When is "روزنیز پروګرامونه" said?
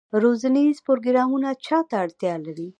0.23-1.49